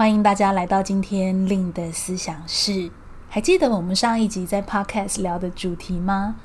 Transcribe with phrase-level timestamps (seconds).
[0.00, 2.90] 欢迎大家来到今天令的思想室。
[3.28, 6.36] 还记得我们上一集在 Podcast 聊的主题吗？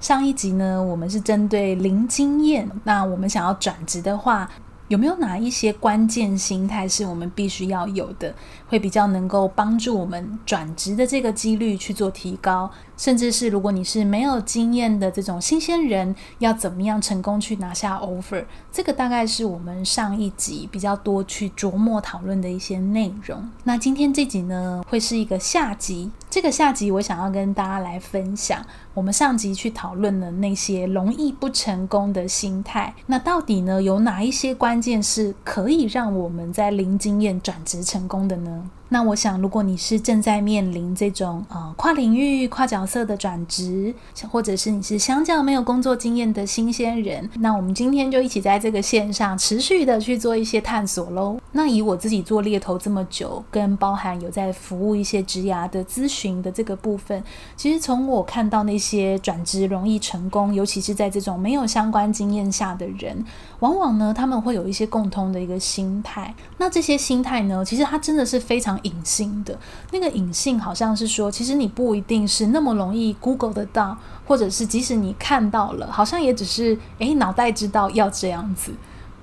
[0.00, 4.50] 上一集呢，我们是针对零经验，那我们想要转职的话，
[4.88, 8.34] 有没有哪一些关键心态是我们必须要有的，
[8.68, 12.70] 会比较能够帮助我们转职的这个几率去做提高？
[12.96, 18.44] 甚至是如果你是没有经验的这种新鲜人，要怎么样成功去拿下 offer？
[18.70, 23.48] 这个大概是我们上一集比较多去琢磨讨论的一些内容。
[23.64, 26.10] 那今天这集呢，会是一个下集。
[26.30, 28.64] 这个下集我想要跟大家来分享。
[28.92, 38.70] 我们上集去讨论的那些容易不成功的心态，那到底呢，有哪一些关键是可以让我们在零经验转职成功的呢？
[38.94, 43.92] 那我想，如果你是正在面临这种呃跨领域、跨角色的转职，
[44.30, 51.40] 或者是你是相较没有工作经验的新鲜人，那我们今天就一起在这个线上持续的去做一些探索喽。
[51.50, 57.20] 那以我自己做猎头这么久，跟包含有在服务一些职涯的咨询的这个部分，
[57.56, 63.24] 其实从我看到那些转职容易成功，尤其是在这种没有相关经验下的人，
[63.58, 66.32] 往往呢他们会有一些共通的一个心态。
[66.58, 68.78] 那这些心态呢，其实它真的是非常。
[68.84, 69.58] 隐性的
[69.90, 78.72] 那个隐性，好像是说，其实你不一定是那么容易 Google 得到，或者是即使你看到了，好像也只是诶脑袋知道要这样子。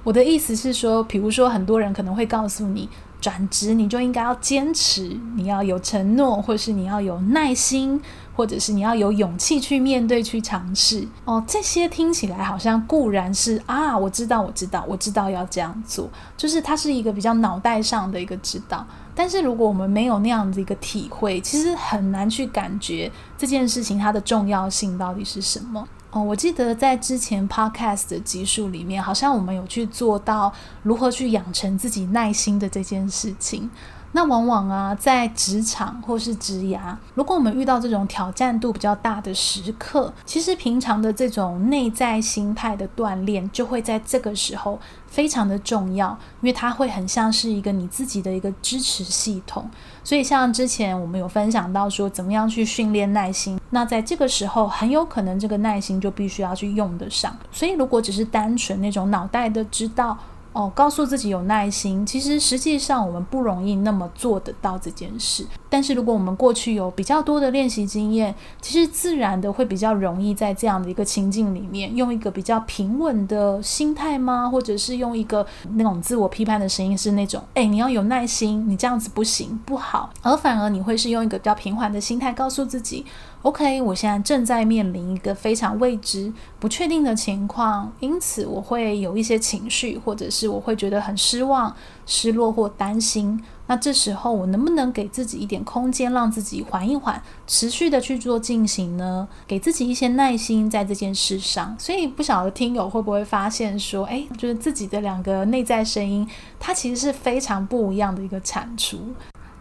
[0.03, 2.89] 我的意思是说，比如说很多人可能会告诉你，
[3.19, 8.01] 转职你就应该要坚持，你要有承诺，或是你要有耐心。
[8.33, 18.87] 或者是你要有勇气去面对、去尝试哦，这些听起来好像固然是啊，我知道，我知道，我知道要这样做，就是它是一个比较脑袋上的一个知道。
[19.13, 26.21] 但是如果我们没有那样子一个体会，其实很难去感觉这件事情它的重要性到底是什么哦。
[26.21, 30.51] 我记得在之前 Podcast 的集数里面，好像我们有去做到
[30.83, 33.69] 如何去养成自己耐心的这件事情。
[34.13, 44.77] 那往往啊，在职场或是职涯，如果我们遇到这种挑战度比较大的时刻，其实平常的这种内在心态的锻炼，就会在这个时候
[45.07, 46.09] 非常的重要，
[46.41, 49.69] 因为它会很像是一个你自己的一个支持系统。
[50.03, 57.33] 所以，像之前我们有分享到说，怎么样去训练耐心，那在这个时候，很有可能这个耐心就必须要去用得上。
[57.51, 60.17] 所以，如果只是单纯那种脑袋的知道。
[60.53, 65.47] 哦，告诉自己有耐心，其实实际上我们不容易那么做得到这件事。
[65.71, 74.49] 但是如果我们过去有比较多的练习经验，其实自然的会比较容易在这样的一个情境里面，用一个比较平稳的心态吗？
[74.49, 80.09] 或者是用一个那种自我批判的声音，是那种，哎，你要有耐心，你这样子不行，不好。
[80.21, 83.05] 而反而你会是用一个比较平缓的心态，告诉自己。
[83.43, 91.73] OK，我现在正在面临一个非常未知、不确定的情况，因此我会有一些情绪，或者是我会觉得很失望、
[92.05, 93.41] 失落或担心。
[93.71, 99.25] 那这时候我能不能给自己一点空间，让自己缓一缓，持续的去做进行呢？
[99.47, 101.73] 给自己一些耐心在这件事上。
[101.79, 106.27] 所以不晓得听友会不会发现说，哎，就是自己的两个内在声音，
[106.59, 108.97] 它其实是非常不一样的一个产出。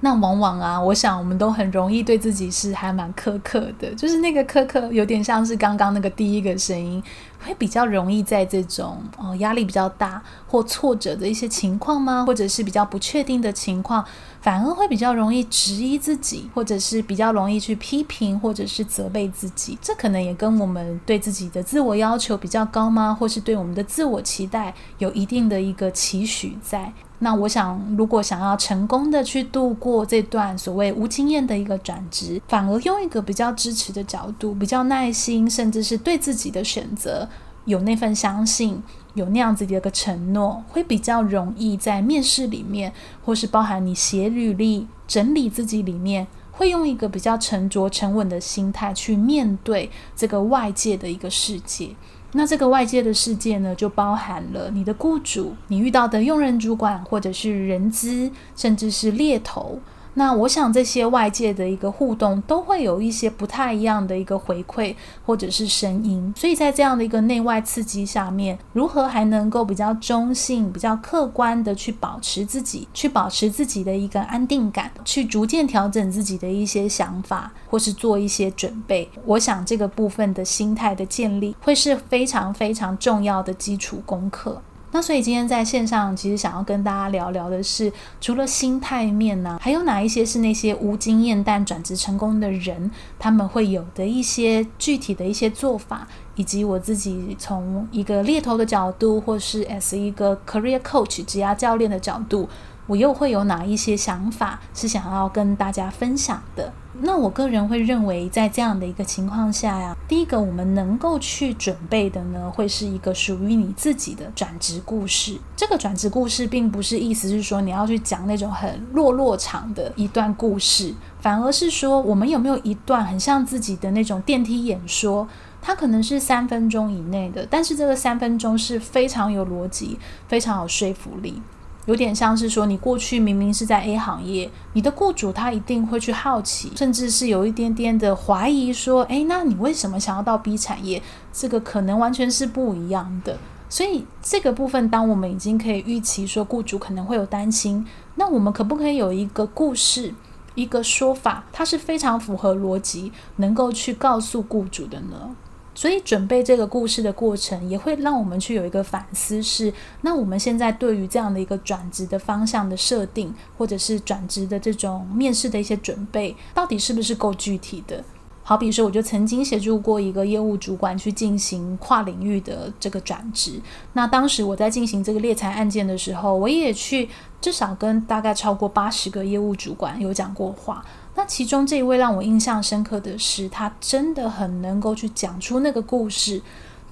[0.03, 7.03] 那往往啊，我想我们都很容易对自己是还蛮苛刻的，就是那个苛刻有点像是刚刚那个第一个声音，
[7.45, 12.25] 会比较容易在这种哦压力比较大或挫折的一些情况吗？
[12.27, 14.03] 或者是比较不确定的情况，
[14.41, 19.79] 反而会比较容易质疑自己，或者是比较容易去批评或者是责备自己。
[19.83, 23.15] 这可能也跟我们对自己的自我要求比较高吗？
[23.15, 26.91] 或是对我们的自我期待有一定的一个期许在？
[27.23, 37.29] 那我想，如果想要成功的去度过这段所谓无经验的一个转职，反而用一个比较支持的角度，比较耐心，甚至是对自己的选择
[37.67, 38.83] 有那份相信，
[39.13, 42.91] 有那样子的一个承诺，会比较容易在面试里面，
[43.23, 51.91] 或是包含你写履历、整理自己里面，会用一个比较沉着、沉稳的心态去面对这个外界的一个世界。
[52.33, 59.81] 那这个外界的世界呢，就包含了你的雇主、你遇到的用人主管，或者是人资，甚至是猎头。
[60.15, 79.09] 那我想这些外界的一个互动都会有一些不太一样的一个回馈或者是声音，所以在这样的一个内外刺激下面，如何还能够比较中性、比较客观的去保持自己，去保持自己的一个安定感，去逐渐调整自己的一些想法，或是做一些准备。
[79.25, 84.61] 我想这个部分的心态的建立会是非常非常重要的基础功课。
[84.93, 102.49] 那所以今天在线上，其实想要跟大家聊聊的是，除了心态面呢，还有哪一些是那些无经验但转职成功的人，他们会有的一些具体的一些做法，以及我自己从一个猎头的角度，或是 as 一个 career coach 职涯教练的角度。
[102.91, 106.73] 我又会有哪一些想法是想要跟大家分享的？
[107.03, 115.39] 那我个人会认为，在这样的一个情况下呀，第一个我们能够去准备的呢，会是一个属于你自己的转职故事。
[115.57, 125.29] 这个转职故事并不是意思是说你要去讲那种很落落长的一段故事，反而是说我们有没有一段很像自己的那种电梯演说，
[125.63, 129.97] 它可能是三分钟以内的，但是这个三分钟是非常有逻辑、
[130.27, 131.41] 非常有说服力。
[131.87, 141.03] 有点像是说，你过去明明是在 A 行业，你的雇主他一定会去好奇，甚至是有一点点的怀疑，说，诶，那你为什么想要到 B 产业？
[141.33, 143.39] 这个可能完全是不一样的。
[143.69, 147.87] 所以这个部分，当我们已经可以预期说雇主可能会有担心，
[148.17, 150.13] 那我们可不可以有一个故事，
[150.55, 155.35] 一个说法，它是非常符合逻辑，能够去告诉雇主的呢？
[155.81, 159.73] 所以准备这个故事的过程，也会让我们去有一个反思是：
[160.03, 168.05] 那我们现在对于这样的一个转职的方向的设定，或者是转职的这种面试的一些准备，到底是不是够具体的？
[168.43, 173.53] 好比说，我就曾经协助过一个业务主管去进行跨领域的这个转职。
[173.95, 177.09] 那当时我在进行这个猎才案件的时候，我也去
[177.41, 180.85] 至少跟大概超过八十个业务主管有讲过话。
[181.21, 186.41] 那其中这一位让我印象深刻的是，他真的很能够去讲出那个故事。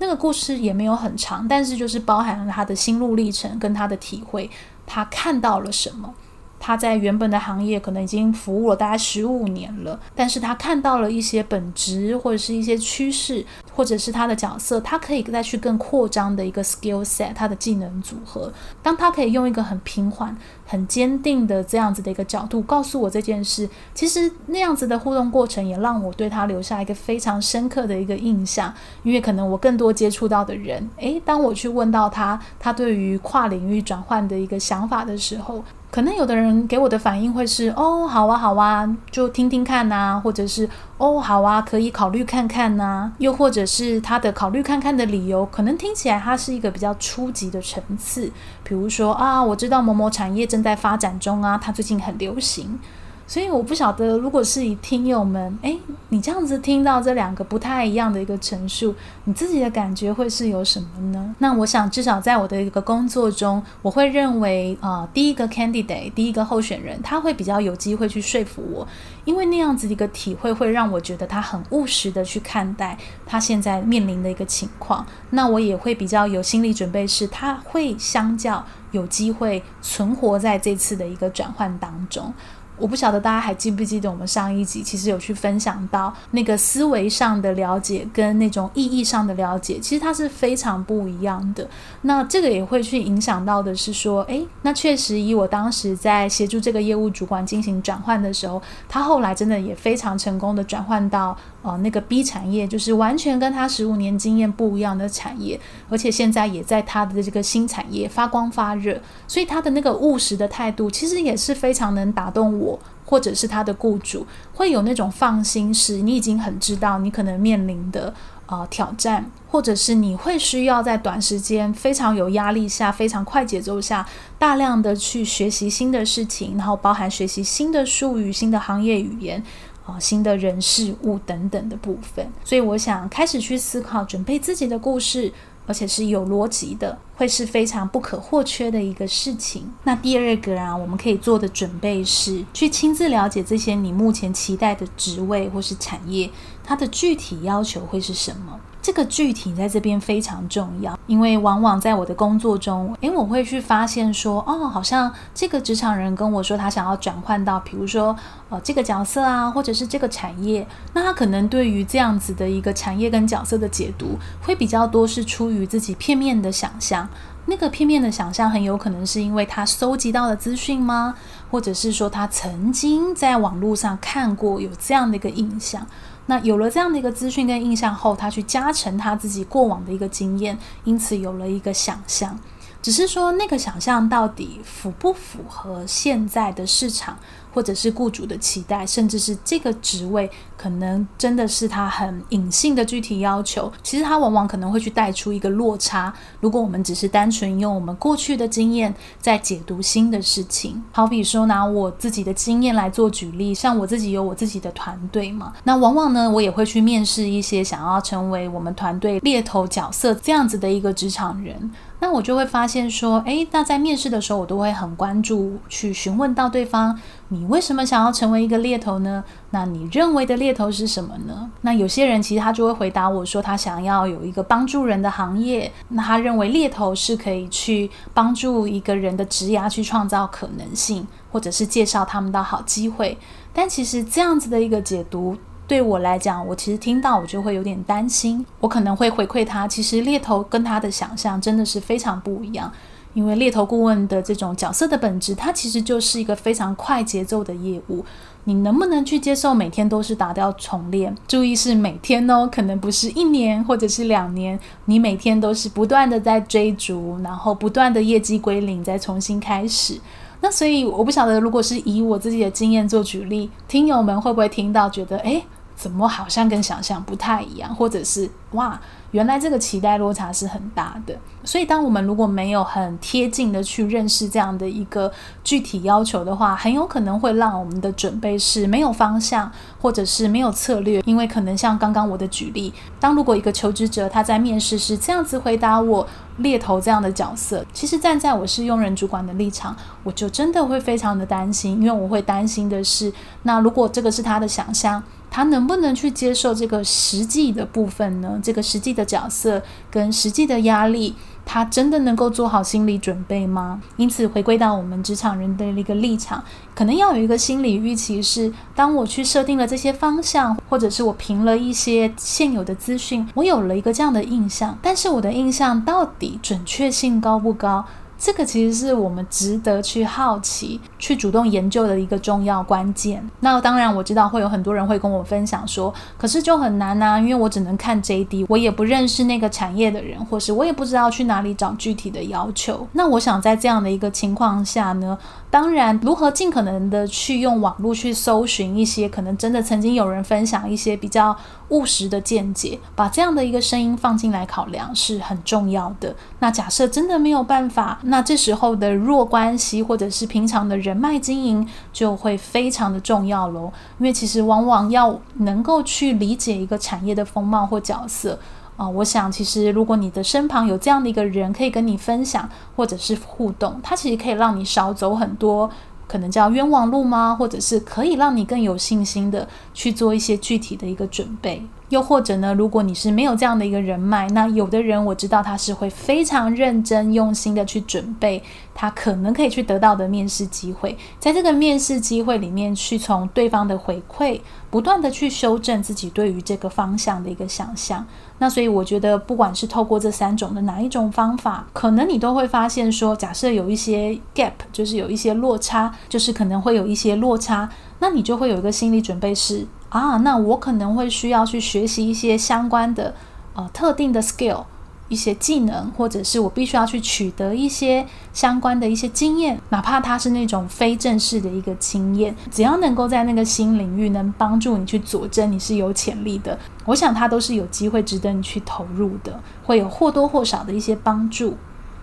[0.00, 4.50] 那个故事也没有很长，但是就是包含了他的心路历程跟他的体会，
[4.86, 6.12] 他看到了什么。
[6.60, 13.44] 他在原本的行业可能已经服务了大概十五年了，但是他看到了一些本质或者是一些趋势，
[13.75, 18.52] 或者是他的角色，他可以再去更扩张的一个 skill set，他的技能组合。
[18.82, 28.72] 当他可以用一个很平缓、很坚定的这样子的一个角度告诉我这件事，其实那样子的互动过程也让我对他留下一个非常深刻的一个印象。
[29.02, 35.62] 因为可能我更多接触到的人，诶，当我去问到他，他对于跨领域转换的一个想法的时候。
[35.90, 40.69] 可能有的人给我的反应会是哦，好啊，好啊，就听听看呐，或者是
[40.99, 48.31] 哦，好啊，可以考虑看看呐，又或者是他的考虑看看的理由，可能听起来它是一个比较初级的层次，
[48.62, 52.79] 比如说啊，我知道某某产业正在发展中啊，它最近很流行。
[53.28, 55.78] 所以我不晓得，如果是以听友们，诶，
[56.08, 58.94] 你这样子听到这两个不太一样的一个陈述，
[59.25, 61.34] 你自己的感觉会是有什么呢？
[61.38, 68.88] 那我想，至少在我的一个工作中，我会认为，啊、呃，第一个 candidate，第一个候选人，他会比较有机会去说服我，
[69.26, 72.96] 因为那样子的一个体会会让我觉得他很务实的去看待
[73.26, 75.06] 他现在面临的一个情况。
[75.28, 82.32] 那我也会比较有心理准备，是他会相较有机会存活在这次的一个转换当中。
[82.78, 91.69] 我不晓得大家还记不记得我们上一集其实有去分享到那个思维上的了解跟那种意义上的了解，其实它是非常不一样的。
[92.02, 112.79] 那这个也会去影响到的是说，诶，那确实以我当时在协助这个业务主管进行转换的时候，他后来真的也非常成功的转换到呃那个 B 产业，就是完全跟他十五年经验不一样的产业，而且现在也在他的这个新产业发光发热，所以他的那个务实的态度，其实也是非常能打动我。
[113.08, 118.12] 或者是他的雇主会有那种放心，是你已经很知道你可能面临的
[118.44, 124.06] 呃挑战，或者是你会需要在短时间非常有压力下、非常快节奏下，
[124.38, 129.43] 大量的去学习新的事情，然后包含学习新的术语、新的行业语言
[129.88, 132.30] 啊、新的人事物等等的部分。
[132.44, 135.32] 所以我想开始去思考，准备自己的故事。
[135.68, 139.70] 而且是有逻辑的，会是非常不可或缺的一个事情。
[139.84, 146.30] 那第二个啊，我们可以做的准备是去亲自了解这些你目前期待的职位或是产业，
[146.64, 148.58] 它的具体要求会是什么。
[148.81, 158.17] 这个具体在这边非常重要，因为往往在我的工作中，诶，我会去发现说，哦，好像这个职场人跟我说他想要转换到，比如说，
[158.49, 167.08] 呃，这个角色啊，或者是这个产业，那他可能对于这样子的一个产业跟角色的解读，会比较多是出于自己片面的想象。
[167.47, 171.15] 那个片面的想象很有可能是因为他搜集到的资讯吗？
[171.51, 175.87] 或者是说他曾经在网络上看过有这样的一个印象？
[176.29, 182.39] 那有了这样的一个资讯跟印象后，他去加成他自己过往的一个经验，因此有了一个想象。
[182.81, 187.19] 只是说那个想象到底符不符合现在的市场，
[187.53, 196.12] 或者是雇主的期待，甚至是这个职位可能真的是他很隐性的具体要求，其实他往往可能会去带出一个落差。
[196.41, 211.70] 如果我们只是单纯用我们过去的经验在解读新的事情，好比说拿我自己的经验来做举例，像我自己有我自己的团队嘛，那往往呢，我也会去面试一些想要成为我们团队猎头角色这样子的一个职场人。
[212.00, 216.96] 那我就会发现说，诶，那在面试的时候，我都会很关注去询问到对方，
[217.29, 219.23] 你为什么想要成为一个猎头呢？
[219.51, 221.51] 那你认为的猎头是什么呢？
[221.61, 233.19] 那有些人其实他就会回答我说，他想要有一个帮助人的行业，那他认为猎头是可以去帮助一个人的职涯去创造可能性，或者是介绍他们的好机会。
[233.53, 235.37] 但其实这样子的一个解读。
[235.67, 242.73] 对我来讲，我其实听到我就会有点担心，我可能会回馈他，其实猎头跟他的想象真的是非常不一样。
[243.19, 248.05] 因为猎头顾问的这种角色的本质，它其实就是一个非常快节奏的业务。
[248.44, 251.13] 你能不能去接受每天都是打掉重练？
[251.27, 260.01] 注意是每天哦，可能不是一年或者是两年，你每天都是不断的在追逐，然后不断的业绩归零，再重新开始。
[260.41, 265.43] 那所以我不晓得，如果是以我自己的经验做举例，听友们会不会听到觉得，诶？
[265.79, 268.81] 怎么好像跟想象不太一样，或者是哇，
[269.13, 271.17] 原来这个期待落差是很大的。
[271.44, 275.11] 所以，当我们如果没有很贴近的去认识这样的一个
[275.44, 281.01] 具体要求的话，很有可能会让我们的准备是没有方向，或者是没有策略。
[281.06, 286.05] 因为可能像刚刚我的举例，当如果一个求职者他在面试时这样子回答我
[286.39, 293.13] 猎头这样的角色，其实站在我是用人主管的立场，我就真的会非常的担心，因为我会担心的是，
[293.44, 295.01] 那如果这个是他的想象。
[295.31, 298.41] 他能不能去接受这个实际的部分呢？
[298.43, 303.81] 这个实际的角色跟实际的压力，他真的能够做好心理准备吗？
[303.97, 306.43] 因此，回归到我们职场人的一个立场，
[306.75, 317.85] 可能要有一个心理预期是：当我去设定了这些方向，或者是我凭了一些现有的资讯，我有了一个这样的印象，但是我的印象到底准确性高不高？
[318.19, 323.25] 这个其实是我们值得去好奇、去主动研究的一个重要关键。
[323.41, 332.87] 那当然，我知道会有很多人会跟我分享说，可是就很难呐，因为我只能看 JD，我也不认识那个产业的人，或是我也不知道去哪里找具体的要求。
[332.93, 335.17] 那我想在这样的一个情况下呢，
[335.50, 341.36] 当然如何尽可能的去用网络去搜寻一些可能真的曾经有人分享一些比较
[341.70, 346.14] 务实的见解，把这样的一个声音放进来考量是很重要的。
[346.40, 353.72] 那假设真的没有办法，那这时候的弱关系或者是平常的人脉经营就会非常的重要喽。
[353.98, 358.38] 因为其实往往要能够去理解一个产业的风貌或角色
[358.79, 365.69] 啊、我想其实如果你的身旁有这样的一个人可以跟你分享或者是互动，它其实可以让你少走很多。
[366.06, 367.37] 可能叫冤枉路吗？
[367.39, 371.63] 或者是可以让你更有信心的去做一些具体的一个准备。
[371.91, 378.43] 又或者呢，如果你是没有这样的一个人脉，那有的人我知道他是会非常认真用心的去准备，
[378.75, 388.06] 他可能可以去得到的面试机会，在这个面试机会里面去从对方的回馈，不断的去修正自己对于这个方向的一个想象。
[388.38, 397.68] 那所以我觉得，不管是透过这三种的哪一种方法，可能你都会发现说，假设有一些 gap，就是有一些落差，就是可能会有一些落差，
[397.98, 399.66] 那你就会有一个心理准备是。
[399.88, 403.14] 啊，那我可能会需要去学习一些相关的
[403.54, 404.64] 呃特定的 skill，
[405.08, 421.56] 一些技能，或者是我必须要去取得一些相关的一些经验，哪怕它是那种非正式的一个经验，只要能够在那个新领域能帮助你去佐证你是有潜力的，我想它都是有机会值得你去投入的，会有或多或少的一些帮助。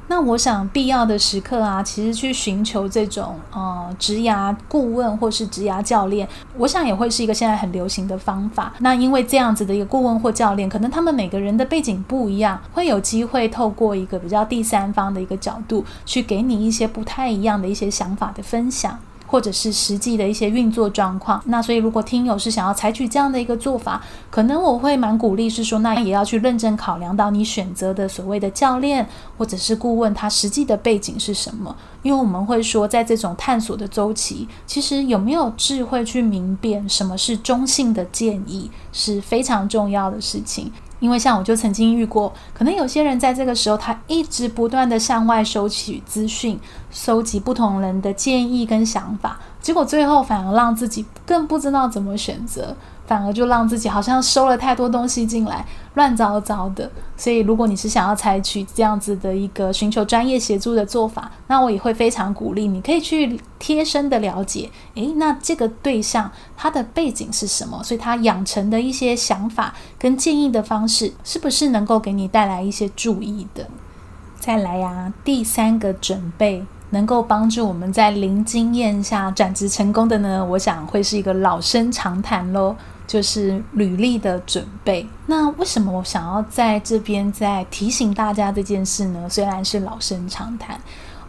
[0.07, 8.71] 那我想，必要的时刻啊，其实去寻求这种呃职涯顾问或是职涯教练，我想也会是一个现在很流行的方法。
[8.79, 18.99] 那因为这样子的一个顾问或教练，可能他们每个人的背景不一样，会有机会透过一个比较第三方的一个角度，去给你一些不太一样的一些想法的分享。
[19.35, 24.01] 或者是实际的一些运作状况，那所以如果听友是想要采取这样的一个做法，
[24.31, 29.05] 可能我会蛮鼓励是说，那也要去认真考量到你选择的所谓的教练
[29.37, 31.75] 或者是顾问，他实际的背景是什么？
[32.01, 40.71] 因为我们会说，在这种探索的周期，其实有没有智慧去明辨什么是中性的建议是非常重要的事情。
[41.05, 46.59] 因为像我就曾经遇过，可能有些人在这个时候，他一直不断地向外收取资讯，
[46.89, 52.75] 收集不同人的建议跟想法，结果最后反而让自己更不知道怎么选择。
[53.05, 56.89] 反而就让自己好像收了太多东西进来，乱糟糟的。
[57.15, 67.83] 所以，如果你是想要采取这样子的一个寻求专业协助的做法，那我也会非常鼓励你，可以去贴身的了解，诶，那这个对象他的背景是什么？
[67.83, 73.67] 所以他养成的一些想法跟建议的方式，是不是能够给你带来一些注意的？
[74.39, 76.65] 再来呀、第三个准备。
[76.91, 82.73] 能够帮助我们在零经验下转职成功的呢，我想会是一个老生常谈喽，
[83.07, 85.07] 就是履历的准备。
[85.27, 89.27] 那为什么我想要在这边再提醒大家这件事呢？
[89.29, 90.75] 虽然是老生常谈，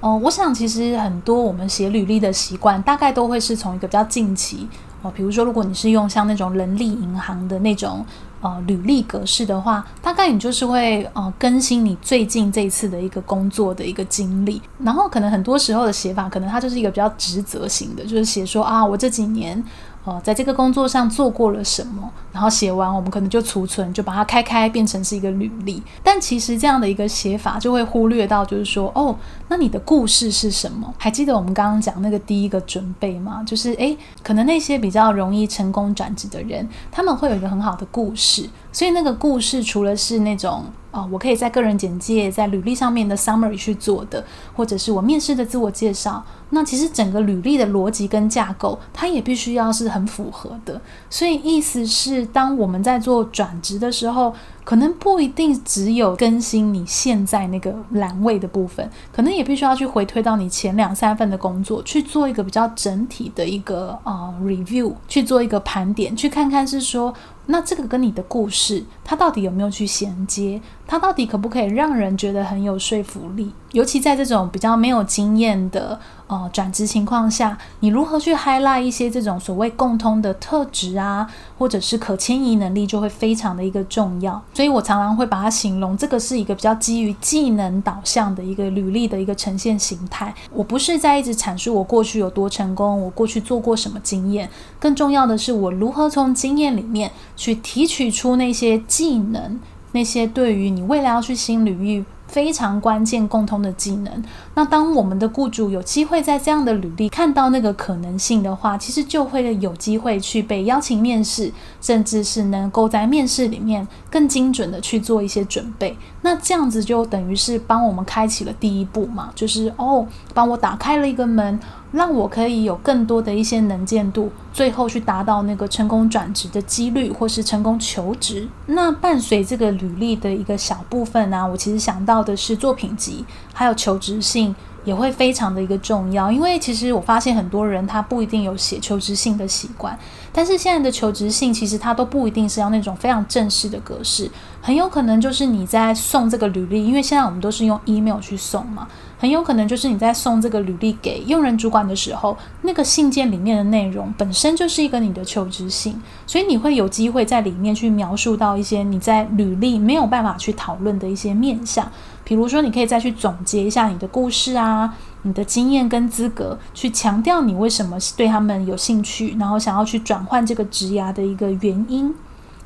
[0.00, 4.68] 哦、呃，我想其实很多我们写履历的习惯，大概都会是从一个比较近期
[5.02, 8.04] 哦、比如说如果你是用像那种人力银行的那种。
[8.42, 19.60] 呃，履历格式的话，大概你就是会呃更新你最近这次的一个工作的一个经历，然后可能很多时候的写法，可能它就是一个比较职责型的，就是写说啊，我这几年。
[20.06, 22.08] 呃，在这个工作上做过了什么？
[22.32, 25.82] 然后写完，我们可能就储存，就把它开开，变成是一个履历。
[26.00, 29.16] 但其实这样的一个写法，就会忽略到，就是说，哦，
[29.48, 30.94] 那你的故事是什么？
[30.96, 33.42] 还记得我们刚刚讲那个第一个准备吗？
[33.44, 38.48] 就是，诶，可能那些比较容易成功转职的人，他们会有一个很好的故事。
[38.76, 40.66] 所以那个故事，除了是那种。
[40.92, 46.24] 啊、哦，我可以在个人简介、在履历上面的 summary 去做的，或者是我面试的自我介绍。
[46.50, 50.80] 那其实整个履历的逻辑跟架构，它也必须要是很符合的。
[51.10, 54.32] 所以意思是，当我们在做转职的时候，
[54.64, 67.12] 可能不一定只有更新你现在那个栏位的部分，可能也必须要去回推到你前两三份的工作，去做一个比较整体的一个呃 review，去做一个盘点，去看看是说。
[67.46, 70.60] 那这个跟你的故事，它到底有没有去衔接？
[70.86, 73.52] 它到底可不可以让人觉得很有说服力？
[73.72, 81.28] 尤其在这种比较没有经验的呃转职情况下，你如何去 highlight 一些这种所谓共通的特质啊，
[81.58, 84.40] 或者是可迁移能力，就会非常的一个重要。
[84.54, 90.34] 所以我常常会把它形容，这个是一个比较基于技能导向的一个履历的一个呈现形态。
[90.52, 97.10] 我不是在一直阐述我过去有多成功，我过去做过什么经验，更重要的是我如何从经验里面。
[97.36, 99.60] 去提取出那些技能，
[99.96, 104.24] 那些对于你未来要去新领域非常关键共通的技能。
[104.54, 115.96] 那当我们的雇主有机会在这样的履历看到那个可能性的话，其实就会有机会去被邀请面试，甚至是能够在面试里面更精准的去做一些准备。
[116.20, 121.58] 那这样子就等于是帮我们开启了第一步嘛，就是哦，帮我打开了一个门。
[121.96, 128.46] 让我可以有更多的一些能见度，最后去达到那个成功转职的几率，或是成功求职。
[128.66, 134.54] 那伴随这个履历的一个小部分呢，我其实想到的是作品集，还有求职信。
[134.84, 139.98] 也会非常的一个重要，因为其实我发现很多人他不一定有写求职信的习惯，
[140.32, 144.30] 但是现在的求职信其实它都不一定是要那种非常正式的格式，
[144.62, 148.86] 很有可能就是你在送这个履历，因为现在我们都是用 email 去送嘛，
[149.18, 161.90] 很有可能就是你在送这个履历给用人主管的时候，那个信件里面的内容本身就是一个你的求职信，所以你会有机会在里面去描述到一些你在履历没有办法去讨论的一些面向。
[162.24, 172.12] 比如说，你可以再去总结一下你的故事啊，你的经验跟资格，去强调你为什么对他们有兴趣，然后想要去转换这个职涯的一个原因，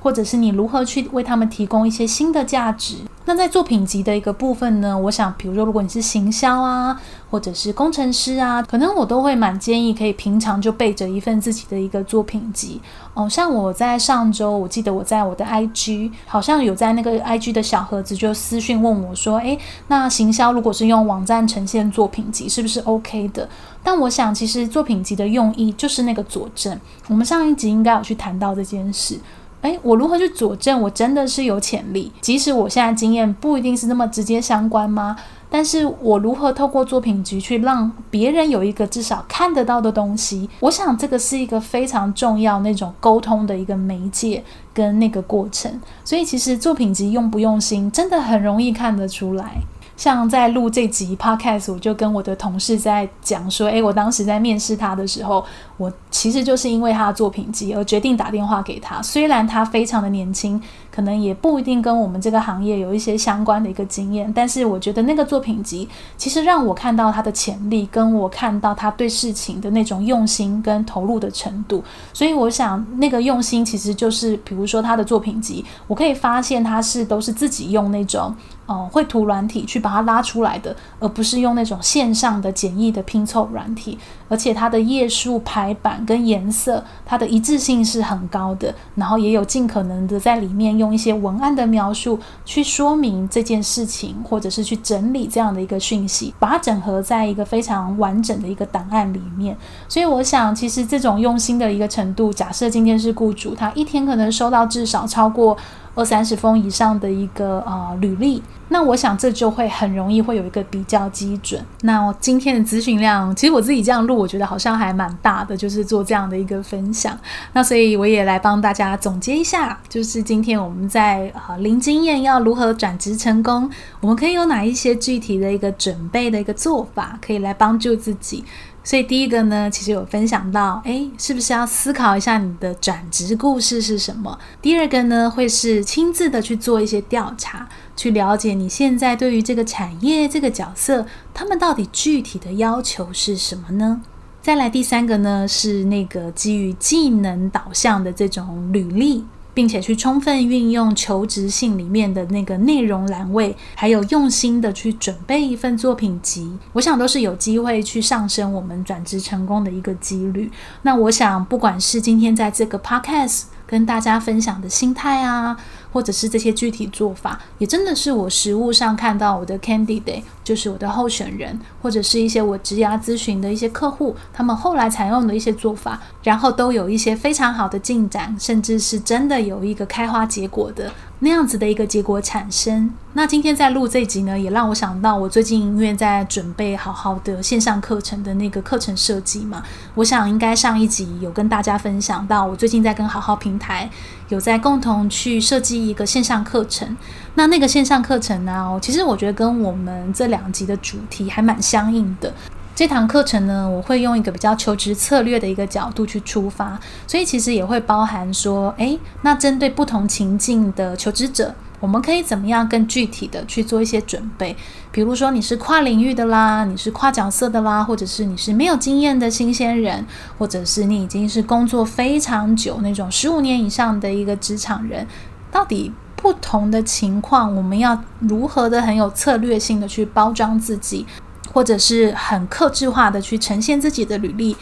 [0.01, 2.97] 或者是你如何去为他们提供一些新的价值。
[3.27, 12.81] 那在作品集的一个部分呢，我想，比如说，如果你是行销啊，或者是工程师啊，可能我都会蛮建议可以平常就备着一份自己的一个作品集。
[13.15, 19.57] 哦，像我在上周，我记得我在我的 IG 好像有在那个 IG 的小盒子就私讯问我说，诶，
[19.89, 23.49] 那行销如果是用网站呈现作品集，是不是 OK 的？
[23.83, 26.77] 但我想，其实作品集的用意就是那个佐证。
[27.07, 29.21] 我们上一集应该有去谈到这件事。
[29.63, 32.11] 诶，我如何去佐证我真的是有潜力？
[32.21, 35.17] 即使我现在经验不一定是那么直接相关吗？
[35.53, 40.49] 但是我如何透过作品集去让别人有一个至少看得到的东西？
[40.61, 44.43] 我想这个是一个非常重要那种沟通的一个媒介
[44.73, 45.81] 跟那个过程。
[46.05, 49.57] 所以其实作品集用不用心，真的很容易看得出来。
[50.01, 55.45] 像在录这集 podcast，我就跟我的同事在讲说，诶，我当时在面试他的时候，
[55.77, 59.03] 我其实就是因为他的作品集而决定打电话给他。
[59.03, 60.59] 虽然他非常的年轻，
[60.91, 65.87] 可能也不一定跟我们这个行业有一些相关的一个经验，但是我觉得那个作品集
[66.17, 71.85] 其实让我看到他的潜力，跟我看到他对事情的那种用心跟投入的程度。
[72.15, 78.35] 所以我想，那个用心其实就是，比如说他的作品集，我可以发现他是都是自己用那种。
[78.71, 83.99] 哦，绘图软体去把它拉出来的，而不是用那种线上的简易的拼凑软体。
[84.29, 88.73] 而且它的页数排版跟颜色，它的一致性是很高的。
[88.95, 99.57] 然后也有尽可能的在里面用一些文案的描述去说明这件事情，或者是去整理这样的一个讯息，把它整合在一个非常完整的一个档案里面。
[99.89, 105.57] 所以我想，其实这种用心的一个程度，假设今天是雇主，他一天可能收到至少超过
[106.01, 111.63] 二三十封以上的一个呃履历，那我想这就会很容易会有一个比较基准。
[111.83, 117.19] 那今天的咨询量，其实我自己这样录，我觉得好像还蛮大的，就是做这样的一个分享。
[117.53, 128.43] 那所以我也来帮大家总结一下，就是今天我们在呃零经验要如何转职成功，我们可以有哪一些具体的一个准备的一个做法，可以来帮助自己。
[128.83, 134.39] 所以第一个呢，其实有分享到，诶，是不是要思考一下你的转职故事是什么？
[134.63, 144.01] 第二个呢，会是亲自的去做一些调查，去了解你现在对于这个产业、这个角色，他们到底具体的要求是什么呢？
[144.41, 149.27] 再来第三个呢，是那个基于技能导向的这种履历。
[149.53, 160.51] 并且去充分运用求职信里面的那个内容栏位，还有用心的去准备一份作品集，我想都是有机会去上升我们转职成功的一个几率。
[160.83, 165.57] 那我想，不管是今天在这个 podcast 跟大家分享的心态啊。
[165.93, 180.91] 或者是这些具体做法，也真的是我实务上看到我的 candidate，就是我的候选人，或者是一些我职涯咨询的一些客户，他们后来采用的一些做法，然后都有一些非常好的进展，甚至是真的有一个开花结果的。
[181.21, 182.91] 那样子的一个结果产生。
[183.13, 189.63] 那今天在录这集呢，也让我想到我最近因为在准备好好的线上课程的那个课程设计嘛。
[189.95, 193.89] 我想应该上一集有跟大家分享到，我最近在跟好好平台
[194.31, 196.97] 有在共同去设计一个线上课程。
[197.35, 202.33] 那那个线上课程呢，其实我觉得跟我们这两集的主题还蛮相应的。
[202.75, 214.57] 这堂课程呢，我会用一个比较求职策略的一个角度去出发，所以其实也会包含说，诶，那针对不同情境的求职者，我们可以怎么样更具体的去做一些准备？
[214.91, 220.07] 比如说你是跨领域的啦，你是跨角色的啦，或者是你是没有经验的新鲜人，
[220.39, 225.07] 或者是你已经是工作非常久那种十五年以上的一个职场人，
[225.53, 231.07] 到底不同的情况，我们要如何的很有策略性的去包装自己？
[231.53, 234.57] 或者是很克制化的去呈现自己的履历，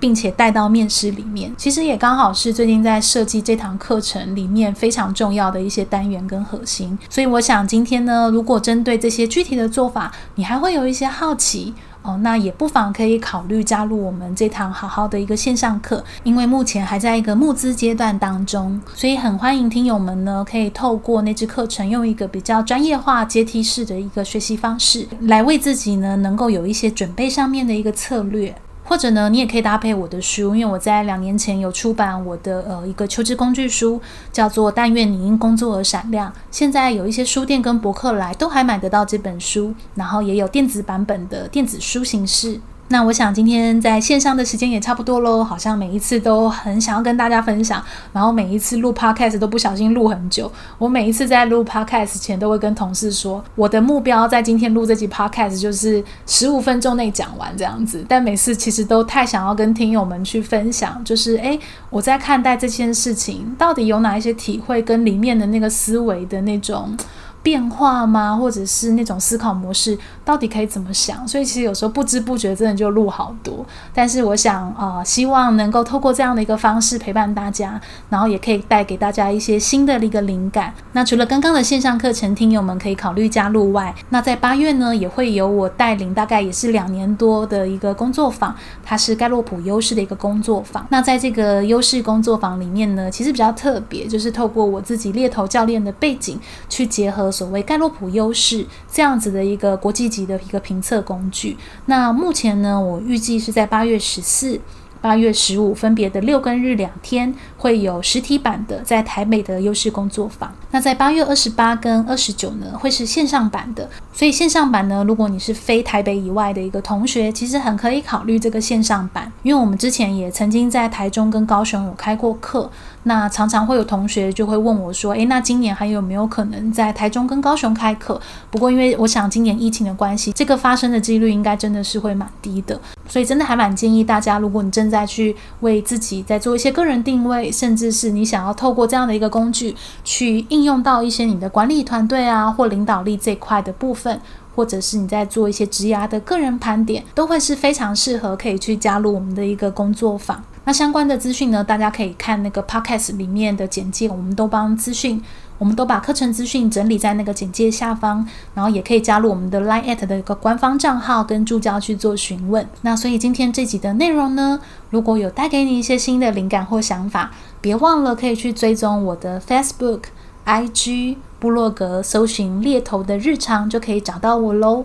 [0.00, 6.98] 并且带到面试里面，其实也刚好是最近在设计这堂课程里面非常重要的一些单元跟核心。
[7.08, 11.72] 所以我想今天呢，如果针对这些具体的做法，你还会有一些好奇。
[12.02, 28.54] 哦，那也不妨可以考虑加入我们这堂好好的一个线上课，因为目前还在一个募资阶段当中，所以很欢迎听友们呢，可以透过那支课程，用一个比较专业化、阶梯式的一个学习方式，来为自己呢能够有一些准备上面的一个策略。
[28.84, 34.00] 或者呢，你也可以搭配我的书，因为我在两年前有出版我的呃一个求职工具书，
[34.32, 36.30] 叫做《但愿你因工作而闪亮》。
[36.50, 42.60] 现在有一些书店跟博客来都还买得到这本书，然后也有电子版本的电子书形式。
[42.92, 50.52] 那我想今天在线上的时间也差不多喽，好像每一次都很想要跟大家分享，然后每一次录 podcast 都不小心录很久。
[50.76, 58.04] 我每一次在录 podcast 前都会跟同事说，我的目标在今天录这集 podcast 就是十五分钟内讲完这样子。
[58.06, 66.94] 但每次其实都太想要跟听友们去分享，就是诶，我在看待这件事情到底有哪一些体会，跟里面的那个思维的那种。
[67.42, 68.36] 变化吗？
[68.36, 71.26] 或者是那种思考模式，到底可以怎么想？
[71.26, 73.66] 所以其实有时候不知不觉真的就录好多。
[73.92, 80.72] 但是我想啊、希望能够透过这样的一个方式陪伴大家，然后也可以带给大家一些新的一个灵感。
[80.92, 90.86] 那除了刚刚的线上课程，听友们可以考虑加入外，那在八月呢，也会有我带领大概也是两年多的一个工作坊，它是盖洛普优势的一个工作坊。
[90.90, 97.31] 那在这个优势工作坊里面呢，其实比较特别，就是透过我自己猎头教练的背景去结合。
[97.32, 104.60] 所谓盖洛普优势这样子的一个国际级的一个评测工具，那目前呢，我预计是在八月十四、
[105.02, 110.50] 八月十五分别的六跟日两天会有实体版的在台北的优势工作坊。
[110.70, 113.86] 那在八月二十八跟二十九呢，会是线上版的。
[114.14, 122.70] 所以线上版呢，如果你是非台北以外的一个同学，其实很可以考虑这个线上版，因为我们之前也曾经在台中跟高雄有开过课。
[123.04, 132.80] 那常常会有同学就会问我说：“诶，那今年还有没有可能在台中跟高雄开课？”不过因为我想今年疫情的关系，这个发生的几率应该真的是会蛮低的。
[133.12, 144.18] 所以真的还蛮建议大家，如果你正在去为自己在做一些个人定位，甚至是你想要透过这样的一个工具去应用到一些你的管理团队啊或领导力这块的部分，
[144.54, 150.42] 或者是你在做一些职涯的个人盘点，都会是非常适合可以去加入我们的一个工作坊。
[150.64, 155.20] 那相关的资讯呢，大家可以看那个 podcast 里面的简介，我们都帮资讯，
[155.62, 162.66] 我们都把课程资讯整理在那个简介下方，然后也可以加入我们的 Line@ at 的一个官方账号跟助教去做询问。
[162.80, 164.58] 那所以今天这集的内容呢，
[164.90, 170.00] 如果有带给你一些新的灵感或想法，别忘了可以去追踪我的 Facebook、
[170.44, 174.84] IG、部落格，搜寻猎头的日常就可以找到我喽。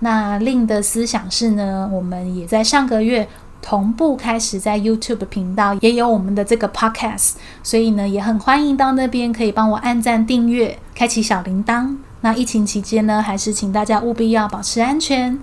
[0.00, 3.26] 那 Lin 的思想是呢，我们也在上个月。
[3.60, 11.96] 同步开始在 YouTube 频道也有我们的这个 Podcast，所以呢也很欢迎到那边可以帮我按赞、订阅、开启小铃铛。
[12.20, 15.38] 那疫情期间呢，还是请大家务必要保持安全。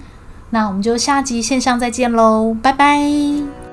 [0.50, 3.65] 那我们就下集线上再见喽，拜拜。